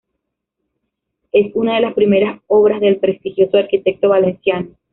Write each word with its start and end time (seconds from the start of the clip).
Es 1.31 1.51
una 1.53 1.75
de 1.75 1.81
las 1.81 1.93
primeras 1.93 2.41
obras 2.47 2.81
del 2.81 2.97
prestigioso 2.97 3.57
arquitecto 3.57 4.09
valenciano. 4.09 4.69